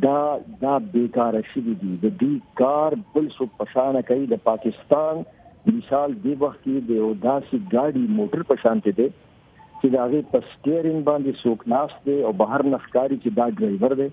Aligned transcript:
دا 0.00 0.38
دا 0.60 0.78
بیکاره 0.92 1.40
شي 1.52 1.60
دي 1.68 1.74
د 1.84 2.12
دې 2.20 2.34
کار 2.60 2.94
بل 3.14 3.24
څه 3.32 3.48
پښانه 3.62 4.02
کوي 4.10 4.26
د 4.28 4.38
پاکستان 4.44 5.18
مثال 5.66 6.14
دی 6.22 6.36
وخت 6.44 6.60
کې 6.60 6.86
د 6.90 7.00
اوداسي 7.08 7.58
ګاډي 7.74 8.04
موټر 8.20 8.44
پښان 8.52 8.80
ته 8.86 8.96
دي 9.00 9.08
چې 9.08 9.92
دا 9.96 10.06
غي 10.12 10.20
په 10.30 10.40
سټیرینګ 10.52 11.04
باندې 11.08 11.42
څوک 11.42 11.66
ناس 11.74 11.92
دي 12.06 12.14
او 12.28 12.32
بهر 12.42 12.64
نخکاری 12.76 13.18
چې 13.24 13.36
دا 13.40 13.50
ډرایور 13.58 13.96
دی 14.02 14.08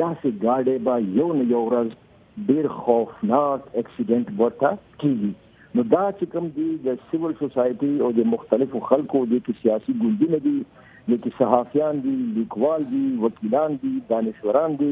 دا 0.02 0.10
سي 0.24 0.34
ګاډه 0.42 0.82
با 0.90 0.98
یو 1.20 1.28
نه 1.40 1.50
یو 1.54 1.62
ورځ 1.68 2.50
ډیر 2.52 2.68
خوفناک 2.80 3.70
اکسیډنٹ 3.84 4.34
ورته 4.42 4.74
کیږي 5.04 5.32
نو 5.78 5.82
دا 5.90 6.04
چې 6.12 6.30
کوم 6.30 6.46
دی 6.54 6.64
د 6.84 6.94
سیول 7.08 7.34
سوسايټي 7.40 8.04
او 8.06 8.08
د 8.14 8.24
مختلفو 8.30 8.78
خلکو 8.86 9.18
د 9.32 9.42
سیاسي 9.58 9.92
ګوندونو 9.98 10.38
دي 10.46 10.54
د 11.10 11.32
صحافيان 11.36 12.00
دي 12.06 12.14
لیکوال 12.38 12.86
دي 12.94 13.02
وکیلان 13.24 13.76
دي 13.82 13.90
دانشوران 14.08 14.74
دي 14.80 14.88